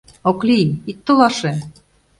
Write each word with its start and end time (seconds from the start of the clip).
Окли, 0.29 0.59
ит 0.89 0.99
толаше!.. 1.05 1.53